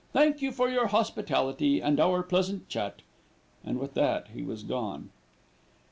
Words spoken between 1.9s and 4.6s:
our pleasant chat," and with that he